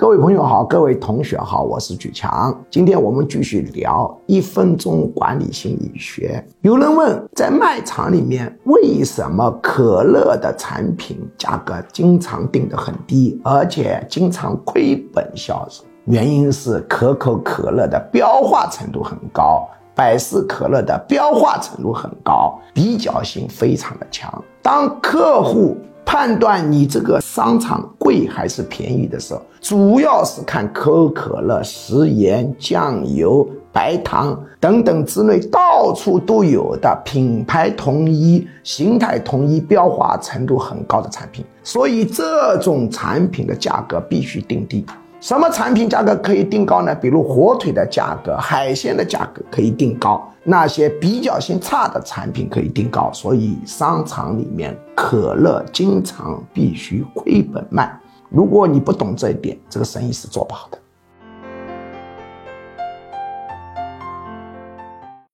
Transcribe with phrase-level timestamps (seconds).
[0.00, 2.56] 各位朋友好，各位同学好，我是举强。
[2.70, 6.40] 今天我们继续聊一分钟管理心理学。
[6.60, 15.82] 有人问，在卖场里面为什么可乐的产品价格经常定得很低，而且经常亏本销售？
[16.04, 24.32] 原因是可口可乐的标化程度很高，百事可乐的标化程度很高，比较性非常的强。
[24.62, 25.76] 当客户
[26.18, 44.84] 判断你这个商场贵还是便宜的时候，主要是看可口可乐食盐、酱油、白糖等等之类到处都有的品牌统一、形态统一、标化程度很高的产品，所以这种产品的价格必须定低。
[45.20, 46.94] 什么产品价格可以定高呢？
[46.94, 53.10] 比如火腿的价格、海鲜的价格可以定高，那些比较性差的产品可以定高。
[53.12, 57.98] 所以商场里面可乐经常必须亏本卖。
[58.28, 60.78] 如果你不懂这一点，这个生意是做不好的。